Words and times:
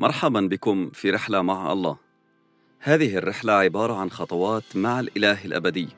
مرحبا 0.00 0.40
بكم 0.40 0.90
في 0.90 1.10
رحلة 1.10 1.42
مع 1.42 1.72
الله. 1.72 1.96
هذه 2.78 3.16
الرحلة 3.16 3.52
عبارة 3.52 3.94
عن 3.94 4.10
خطوات 4.10 4.62
مع 4.74 5.00
الإله 5.00 5.44
الأبدي. 5.44 5.88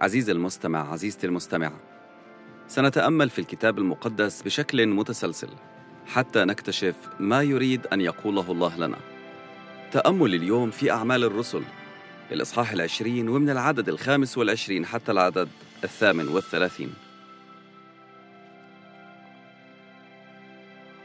عزيزي 0.00 0.32
المستمع، 0.32 0.92
عزيزتي 0.92 1.26
المستمعة، 1.26 1.80
سنتأمل 2.68 3.30
في 3.30 3.38
الكتاب 3.38 3.78
المقدس 3.78 4.42
بشكل 4.42 4.86
متسلسل 4.86 5.48
حتى 6.06 6.44
نكتشف 6.44 6.94
ما 7.20 7.42
يريد 7.42 7.86
أن 7.86 8.00
يقوله 8.00 8.52
الله 8.52 8.76
لنا. 8.76 8.98
تأمل 9.92 10.34
اليوم 10.34 10.70
في 10.70 10.90
أعمال 10.90 11.24
الرسل 11.24 11.62
الإصحاح 12.32 12.72
العشرين 12.72 13.28
ومن 13.28 13.50
العدد 13.50 13.88
الخامس 13.88 14.38
والعشرين 14.38 14.86
حتى 14.86 15.12
العدد 15.12 15.48
الثامن 15.84 16.28
والثلاثين. 16.28 16.94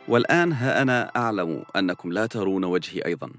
والآن 0.08 0.52
ها 0.52 0.82
أنا 0.82 1.12
أعلم 1.16 1.64
أنكم 1.76 2.12
لا 2.12 2.26
ترون 2.26 2.64
وجهي 2.64 3.06
أيضا. 3.06 3.32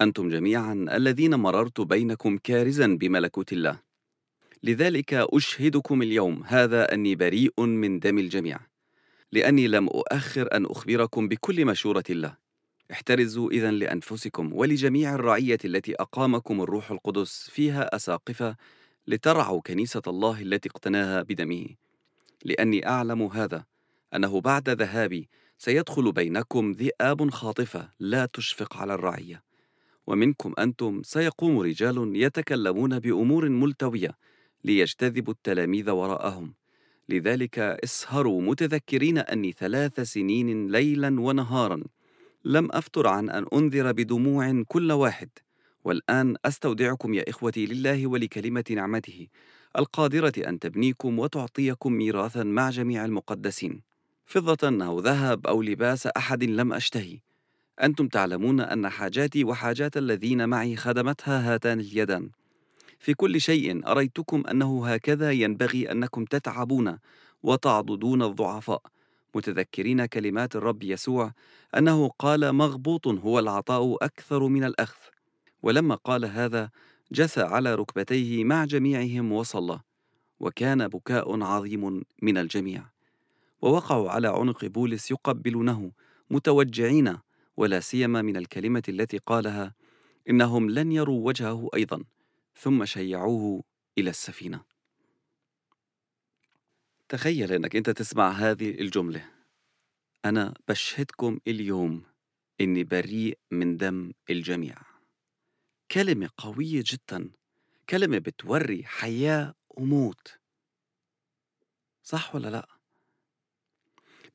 أنتم 0.00 0.28
جميعا 0.28 0.86
الذين 0.92 1.34
مررت 1.34 1.80
بينكم 1.80 2.38
كارزا 2.38 2.86
بملكوت 2.86 3.52
الله. 3.52 3.78
لذلك 4.62 5.14
أشهدكم 5.14 6.02
اليوم 6.02 6.42
هذا 6.46 6.94
أني 6.94 7.14
بريء 7.14 7.60
من 7.60 7.98
دم 7.98 8.18
الجميع. 8.18 8.58
لأني 9.32 9.68
لم 9.68 9.88
أؤخر 9.88 10.48
أن 10.52 10.66
أخبركم 10.66 11.28
بكل 11.28 11.64
مشورة 11.64 12.04
الله. 12.10 12.36
احترزوا 12.92 13.50
إذا 13.50 13.70
لأنفسكم 13.70 14.52
ولجميع 14.52 15.14
الرعية 15.14 15.58
التي 15.64 15.94
أقامكم 15.94 16.60
الروح 16.60 16.90
القدس 16.90 17.50
فيها 17.50 17.96
أساقفة 17.96 18.56
لترعوا 19.06 19.60
كنيسة 19.60 20.02
الله 20.06 20.42
التي 20.42 20.68
اقتناها 20.68 21.22
بدمه. 21.22 21.66
لأني 22.44 22.88
أعلم 22.88 23.22
هذا 23.22 23.64
أنه 24.16 24.40
بعد 24.40 24.68
ذهابي 24.68 25.28
سيدخل 25.58 26.12
بينكم 26.12 26.72
ذئاب 26.72 27.30
خاطفة 27.30 27.88
لا 28.00 28.26
تشفق 28.26 28.76
على 28.76 28.94
الرعية. 28.94 29.42
ومنكم 30.06 30.52
أنتم 30.58 31.02
سيقوم 31.02 31.58
رجال 31.58 32.12
يتكلمون 32.16 32.98
بأمور 32.98 33.48
ملتوية 33.48 34.10
ليجتذبوا 34.64 35.32
التلاميذ 35.32 35.90
وراءهم. 35.90 36.54
لذلك 37.08 37.58
اسهروا 37.58 38.42
متذكرين 38.42 39.18
أني 39.18 39.52
ثلاث 39.52 40.00
سنين 40.00 40.68
ليلا 40.68 41.20
ونهارا 41.20 41.82
لم 42.44 42.72
أفتر 42.72 43.06
عن 43.06 43.30
أن 43.30 43.46
أنذر 43.52 43.92
بدموع 43.92 44.62
كل 44.68 44.92
واحد. 44.92 45.28
والآن 45.84 46.36
أستودعكم 46.44 47.14
يا 47.14 47.30
إخوتي 47.30 47.66
لله 47.66 48.06
ولكلمة 48.06 48.64
نعمته 48.70 49.26
القادرة 49.78 50.32
أن 50.48 50.58
تبنيكم 50.58 51.18
وتعطيكم 51.18 51.92
ميراثا 51.92 52.42
مع 52.42 52.70
جميع 52.70 53.04
المقدسين. 53.04 53.95
فضة 54.26 54.84
أو 54.86 55.00
ذهب 55.00 55.46
أو 55.46 55.62
لباس 55.62 56.06
أحد 56.06 56.44
لم 56.44 56.72
أشتهي. 56.72 57.18
أنتم 57.82 58.08
تعلمون 58.08 58.60
أن 58.60 58.88
حاجاتي 58.88 59.44
وحاجات 59.44 59.96
الذين 59.96 60.48
معي 60.48 60.76
خدمتها 60.76 61.54
هاتان 61.54 61.80
اليدان. 61.80 62.30
في 62.98 63.14
كل 63.14 63.40
شيء 63.40 63.90
أريتكم 63.90 64.42
أنه 64.50 64.86
هكذا 64.86 65.30
ينبغي 65.30 65.92
أنكم 65.92 66.24
تتعبون 66.24 66.98
وتعضدون 67.42 68.22
الضعفاء. 68.22 68.82
متذكرين 69.34 70.06
كلمات 70.06 70.56
الرب 70.56 70.82
يسوع 70.82 71.32
أنه 71.76 72.08
قال 72.08 72.52
مغبوط 72.52 73.06
هو 73.06 73.38
العطاء 73.38 74.04
أكثر 74.04 74.46
من 74.46 74.64
الأخذ. 74.64 75.00
ولما 75.62 75.94
قال 75.94 76.24
هذا 76.24 76.70
جثى 77.12 77.42
على 77.42 77.74
ركبتيه 77.74 78.44
مع 78.44 78.64
جميعهم 78.64 79.32
وصلى. 79.32 79.80
وكان 80.40 80.88
بكاء 80.88 81.42
عظيم 81.42 82.02
من 82.22 82.38
الجميع. 82.38 82.95
ووقعوا 83.66 84.10
على 84.10 84.28
عنق 84.28 84.64
بولس 84.64 85.10
يقبلونه 85.10 85.92
متوجعين 86.30 87.18
ولا 87.56 87.80
سيما 87.80 88.22
من 88.22 88.36
الكلمة 88.36 88.82
التي 88.88 89.18
قالها 89.18 89.74
إنهم 90.30 90.70
لن 90.70 90.92
يروا 90.92 91.26
وجهه 91.26 91.68
أيضا 91.74 92.04
ثم 92.54 92.84
شيعوه 92.84 93.64
إلى 93.98 94.10
السفينة. 94.10 94.64
تخيل 97.08 97.52
أنك 97.52 97.76
أنت 97.76 97.90
تسمع 97.90 98.30
هذه 98.30 98.70
الجملة. 98.70 99.30
أنا 100.24 100.54
بشهدكم 100.68 101.38
اليوم 101.46 102.02
إني 102.60 102.84
بريء 102.84 103.38
من 103.50 103.76
دم 103.76 104.12
الجميع. 104.30 104.76
كلمة 105.90 106.30
قوية 106.36 106.84
جدا 106.86 107.30
كلمة 107.90 108.18
بتوري 108.18 108.84
حياة 108.84 109.54
وموت. 109.70 110.38
صح 112.02 112.34
ولا 112.34 112.48
لأ؟ 112.48 112.75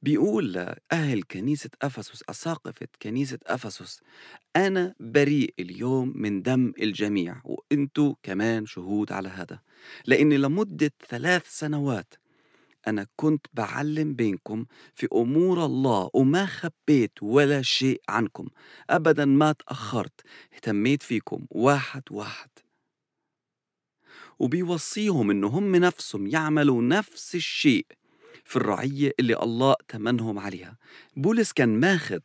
بيقول 0.01 0.53
لأهل 0.53 1.23
كنيسة 1.23 1.69
أفسس 1.81 2.23
أساقفة 2.29 2.87
كنيسة 3.01 3.39
أفسس 3.47 3.99
أنا 4.55 4.95
بريء 4.99 5.53
اليوم 5.59 6.13
من 6.15 6.41
دم 6.41 6.73
الجميع 6.81 7.41
وأنتوا 7.45 8.15
كمان 8.23 8.65
شهود 8.65 9.11
على 9.11 9.29
هذا 9.29 9.59
لأني 10.05 10.37
لمدة 10.37 10.91
ثلاث 11.09 11.47
سنوات 11.59 12.13
أنا 12.87 13.07
كنت 13.15 13.45
بعلم 13.53 14.13
بينكم 14.13 14.65
في 14.95 15.07
أمور 15.13 15.65
الله 15.65 16.09
وما 16.13 16.45
خبيت 16.45 17.11
ولا 17.21 17.61
شيء 17.61 18.01
عنكم 18.09 18.47
أبدا 18.89 19.25
ما 19.25 19.51
تأخرت 19.51 20.21
اهتميت 20.53 21.03
فيكم 21.03 21.45
واحد 21.49 22.03
واحد. 22.11 22.49
وبيوصيهم 24.39 25.31
إنه 25.31 25.47
هم 25.47 25.75
نفسهم 25.75 26.27
يعملوا 26.27 26.81
نفس 26.81 27.35
الشيء 27.35 27.85
في 28.45 28.55
الرعية 28.55 29.11
اللي 29.19 29.43
الله 29.43 29.75
تمنهم 29.87 30.39
عليها. 30.39 30.77
بولس 31.15 31.51
كان 31.51 31.79
ماخذ 31.79 32.19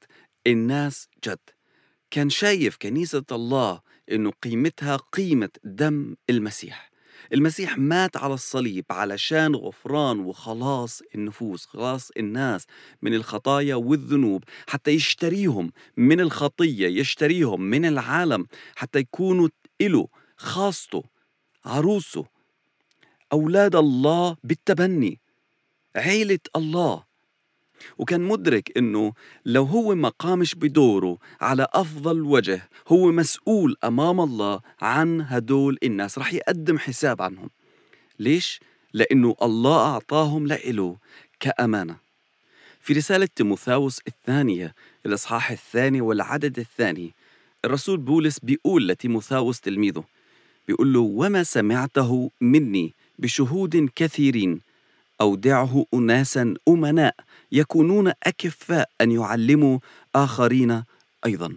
الناس 0.47 1.09
جد. 1.25 1.39
كان 2.11 2.31
شايف 2.31 2.77
كنيسة 2.77 3.25
الله 3.33 3.81
إنه 4.13 4.33
قيمتها 4.43 4.97
قيمة 4.97 5.51
دم 5.65 6.17
المسيح. 6.31 6.91
المسيح 7.33 7.79
مات 7.79 8.17
على 8.17 8.35
الصليب 8.35 8.85
علشان 8.91 9.55
غفران 9.55 10.21
وخلاص 10.21 11.03
النفوس 11.15 11.67
خلاص 11.67 12.11
الناس 12.17 12.67
من 13.03 13.15
الخطايا 13.15 13.75
والذنوب 13.75 14.45
حتى 14.69 14.91
يشتريهم 14.91 15.73
من 15.97 16.21
الخطية 16.21 17.01
يشتريهم 17.01 17.61
من 17.61 17.85
العالم 17.85 18.47
حتى 18.77 18.99
يكونوا 18.99 19.49
إله 19.81 20.09
خاصته 20.37 21.03
عروسه. 21.65 22.25
أولاد 23.33 23.77
الله 23.77 24.37
بالتبني. 24.45 25.21
عيلة 25.97 26.39
الله. 26.57 27.03
وكان 27.99 28.21
مدرك 28.21 28.79
إنه 28.79 29.13
لو 29.45 29.65
هو 29.65 29.95
ما 29.95 30.09
قامش 30.09 30.55
بدوره 30.55 31.19
على 31.41 31.67
أفضل 31.73 32.23
وجه 32.23 32.69
هو 32.89 33.13
مسؤول 33.13 33.77
أمام 33.85 34.21
الله 34.21 34.61
عن 34.81 35.21
هدول 35.21 35.79
الناس. 35.83 36.19
رح 36.19 36.35
يقدم 36.35 36.79
حساب 36.79 37.23
عنهم. 37.23 37.51
ليش؟ 38.19 38.61
لأنه 38.93 39.35
الله 39.43 39.87
أعطاهم 39.87 40.47
لإله 40.47 40.97
كأمانة. 41.41 41.97
في 42.81 42.93
رسالة 42.93 43.29
تيموثاوس 43.37 44.01
الثانية 44.09 44.75
الإصحاح 45.07 45.51
الثاني 45.51 46.01
والعدد 46.01 46.59
الثاني 46.59 47.15
الرسول 47.65 47.97
بولس 47.97 48.39
بيقول 48.39 48.89
لتيموثاوس 48.89 49.61
تلميذه 49.61 50.05
بيقول 50.69 50.93
له 50.93 51.01
وما 51.01 51.43
سمعته 51.43 52.31
مني 52.41 52.95
بشهود 53.19 53.91
كثيرين 53.97 54.61
أودعه 55.21 55.85
أناسا 55.95 56.55
أمناء 56.69 57.15
يكونون 57.53 58.13
أكفاء 58.27 58.89
أن 59.01 59.11
يعلموا 59.11 59.79
آخرين 60.15 60.83
أيضا. 61.27 61.57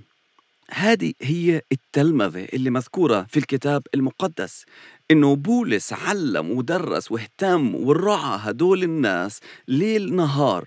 هذه 0.71 1.13
هي 1.21 1.61
التلمذة 1.71 2.47
اللي 2.53 2.69
مذكورة 2.69 3.25
في 3.29 3.39
الكتاب 3.39 3.83
المقدس 3.95 4.65
إنه 5.11 5.35
بولس 5.35 5.93
علم 5.93 6.51
ودرس 6.51 7.11
واهتم 7.11 7.75
ورعى 7.75 8.39
هدول 8.41 8.83
الناس 8.83 9.39
ليل 9.67 10.15
نهار 10.15 10.65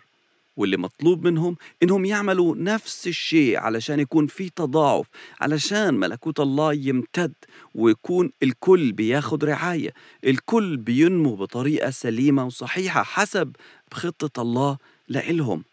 واللي 0.57 0.77
مطلوب 0.77 1.27
منهم 1.27 1.57
إنهم 1.83 2.05
يعملوا 2.05 2.57
نفس 2.57 3.07
الشيء 3.07 3.59
علشان 3.59 4.01
يكون 4.01 4.27
في 4.27 4.51
تضاعف 4.51 5.07
علشان 5.41 5.95
ملكوت 5.95 6.41
الله 6.41 6.73
يمتد 6.73 7.35
ويكون 7.75 8.31
الكل 8.43 8.93
بياخد 8.93 9.45
رعاية 9.45 9.93
الكل 10.27 10.77
بينمو 10.77 11.35
بطريقة 11.35 11.91
سليمة 11.91 12.47
وصحيحة 12.47 13.03
حسب 13.03 13.57
خطة 13.93 14.43
الله 14.43 14.79
لإلهم. 15.09 15.65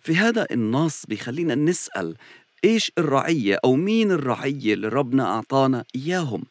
في 0.00 0.16
هذا 0.16 0.46
النص 0.50 1.06
بيخلينا 1.06 1.54
نسأل 1.54 2.16
إيش 2.64 2.92
الرعية 2.98 3.58
أو 3.64 3.74
مين 3.74 4.12
الرعية 4.12 4.74
اللي 4.74 4.88
ربنا 4.88 5.24
أعطانا 5.26 5.84
إياهم؟ 5.96 6.44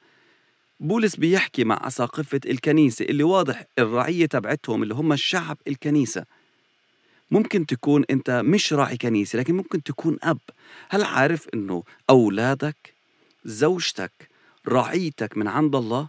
بولس 0.79 1.15
بيحكي 1.15 1.63
مع 1.63 1.88
أساقفة 1.88 2.39
الكنيسة 2.45 3.05
اللي 3.05 3.23
واضح 3.23 3.63
الرعية 3.79 4.25
تبعتهم 4.25 4.83
اللي 4.83 4.94
هم 4.94 5.13
الشعب 5.13 5.57
الكنيسة. 5.67 6.25
ممكن 7.33 7.65
تكون 7.65 8.03
أنت 8.09 8.30
مش 8.45 8.74
راعي 8.74 8.97
كنيسة 8.97 9.39
لكن 9.39 9.56
ممكن 9.56 9.83
تكون 9.83 10.18
أب. 10.24 10.39
هل 10.89 11.03
عارف 11.03 11.47
أنه 11.53 11.83
أولادك 12.09 12.94
زوجتك 13.45 14.30
رعيتك 14.68 15.38
من 15.38 15.47
عند 15.47 15.75
الله؟ 15.75 16.07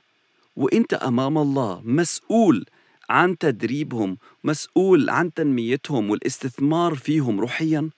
وأنت 0.57 0.95
أمام 0.95 1.39
الله 1.39 1.83
مسؤول 1.85 2.67
عن 3.11 3.39
تدريبهم 3.39 4.19
مسؤول 4.45 5.11
عن 5.11 5.35
تنميتهم 5.35 6.11
والاستثمار 6.11 6.95
فيهم 6.95 7.41
روحيا؟ 7.41 7.91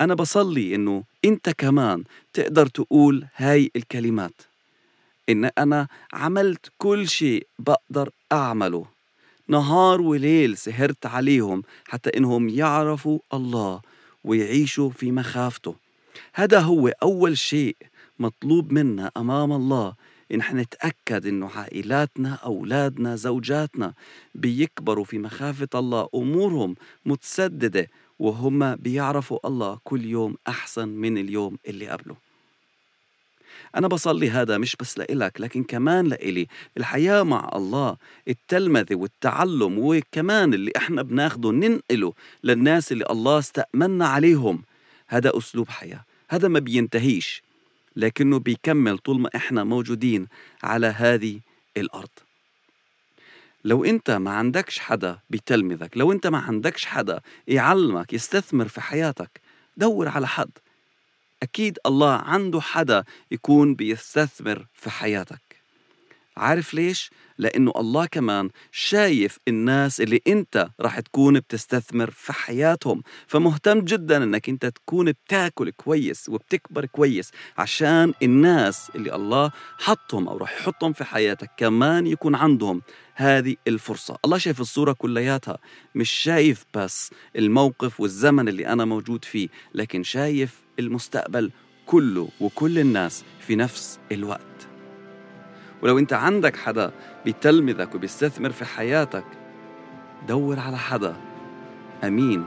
أنا 0.00 0.14
بصلي 0.14 0.74
إنه 0.74 1.04
أنت 1.24 1.50
كمان 1.50 2.04
تقدر 2.32 2.66
تقول 2.66 3.26
هاي 3.36 3.70
الكلمات. 3.76 4.42
إن 5.28 5.44
أنا 5.58 5.88
عملت 6.12 6.72
كل 6.78 7.08
شيء 7.08 7.46
بقدر 7.58 8.10
أعمله. 8.32 8.97
نهار 9.48 10.00
وليل 10.00 10.56
سهرت 10.56 11.06
عليهم 11.06 11.62
حتى 11.84 12.10
إنهم 12.16 12.48
يعرفوا 12.48 13.18
الله 13.34 13.80
ويعيشوا 14.24 14.90
في 14.90 15.12
مخافته. 15.12 15.74
هذا 16.34 16.60
هو 16.60 16.88
أول 16.88 17.38
شيء 17.38 17.76
مطلوب 18.18 18.72
منا 18.72 19.10
أمام 19.16 19.52
الله 19.52 19.94
إن 20.32 20.40
إحنا 20.40 20.62
نتأكد 20.62 21.26
إنه 21.26 21.48
عائلاتنا 21.48 22.34
أولادنا 22.34 23.16
زوجاتنا 23.16 23.94
بيكبروا 24.34 25.04
في 25.04 25.18
مخافة 25.18 25.68
الله 25.74 26.08
أمورهم 26.14 26.74
متسددة 27.06 27.90
وهم 28.18 28.74
بيعرفوا 28.74 29.38
الله 29.44 29.78
كل 29.84 30.04
يوم 30.04 30.36
أحسن 30.48 30.88
من 30.88 31.18
اليوم 31.18 31.58
اللي 31.68 31.88
قبله. 31.88 32.27
أنا 33.76 33.88
بصلي 33.88 34.30
هذا 34.30 34.58
مش 34.58 34.76
بس 34.80 34.98
لإلك 34.98 35.40
لكن 35.40 35.64
كمان 35.64 36.06
لإلي. 36.06 36.46
الحياة 36.76 37.22
مع 37.22 37.50
الله 37.54 37.96
التلمذة 38.28 38.94
والتعلم 38.94 39.78
وكمان 39.78 40.54
اللي 40.54 40.72
إحنا 40.76 41.02
بناخده 41.02 41.50
ننقله 41.50 42.12
للناس 42.44 42.92
اللي 42.92 43.04
الله 43.10 43.38
استأمنا 43.38 44.06
عليهم. 44.08 44.62
هذا 45.08 45.38
أسلوب 45.38 45.68
حياة. 45.68 46.04
هذا 46.30 46.48
ما 46.48 46.58
بينتهيش 46.58 47.42
لكنه 47.96 48.38
بيكمل 48.38 48.98
طول 48.98 49.20
ما 49.20 49.30
إحنا 49.36 49.64
موجودين 49.64 50.26
على 50.62 50.86
هذه 50.86 51.40
الأرض. 51.76 52.08
لو 53.64 53.84
أنت 53.84 54.10
ما 54.10 54.30
عندكش 54.30 54.78
حدا 54.78 55.18
بيتلمذك 55.30 55.96
لو 55.96 56.12
أنت 56.12 56.26
ما 56.26 56.38
عندكش 56.38 56.84
حدا 56.84 57.20
يعلمك 57.48 58.12
يستثمر 58.12 58.68
في 58.68 58.80
حياتك 58.80 59.40
دور 59.76 60.08
على 60.08 60.26
حد. 60.26 60.50
أكيد 61.42 61.78
الله 61.86 62.12
عنده 62.12 62.60
حدا 62.60 63.04
يكون 63.30 63.74
بيستثمر 63.74 64.66
في 64.74 64.90
حياتك 64.90 65.48
عارف 66.36 66.74
ليش؟ 66.74 67.10
لأنه 67.38 67.72
الله 67.76 68.06
كمان 68.06 68.50
شايف 68.72 69.38
الناس 69.48 70.00
اللي 70.00 70.20
أنت 70.26 70.68
راح 70.80 71.00
تكون 71.00 71.40
بتستثمر 71.40 72.10
في 72.10 72.32
حياتهم 72.32 73.02
فمهتم 73.26 73.80
جدا 73.80 74.16
أنك 74.22 74.48
أنت 74.48 74.66
تكون 74.66 75.12
بتاكل 75.12 75.70
كويس 75.70 76.28
وبتكبر 76.28 76.86
كويس 76.86 77.30
عشان 77.58 78.14
الناس 78.22 78.90
اللي 78.94 79.14
الله 79.14 79.50
حطهم 79.78 80.28
أو 80.28 80.36
راح 80.36 80.52
يحطهم 80.52 80.92
في 80.92 81.04
حياتك 81.04 81.50
كمان 81.56 82.06
يكون 82.06 82.34
عندهم 82.34 82.82
هذه 83.14 83.56
الفرصة 83.68 84.18
الله 84.24 84.38
شايف 84.38 84.60
الصورة 84.60 84.92
كلياتها 84.92 85.58
مش 85.94 86.10
شايف 86.10 86.64
بس 86.74 87.10
الموقف 87.36 88.00
والزمن 88.00 88.48
اللي 88.48 88.66
أنا 88.66 88.84
موجود 88.84 89.24
فيه 89.24 89.48
لكن 89.74 90.02
شايف 90.02 90.67
المستقبل 90.78 91.50
كله 91.86 92.28
وكل 92.40 92.78
الناس 92.78 93.24
في 93.40 93.56
نفس 93.56 93.98
الوقت. 94.12 94.40
ولو 95.82 95.98
انت 95.98 96.12
عندك 96.12 96.56
حدا 96.56 96.92
بيتلمذك 97.24 97.94
وبيستثمر 97.94 98.50
في 98.50 98.64
حياتك 98.64 99.24
دور 100.28 100.58
على 100.58 100.78
حدا. 100.78 101.16
أمين. 102.04 102.44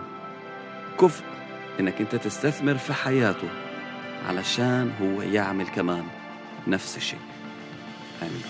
كفء 1.00 1.24
إنك 1.80 2.01
انت 2.01 2.16
تستثمر 2.16 2.78
في 2.78 2.94
حياته 2.94 3.50
علشان 4.28 4.92
هو 5.01 5.22
يعمل 5.22 5.68
كمان 5.68 6.04
نفس 6.68 6.98
الشيء. 6.98 7.19
أمين. 8.22 8.44